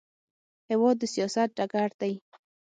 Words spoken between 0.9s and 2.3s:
د سیاست ډګر دی.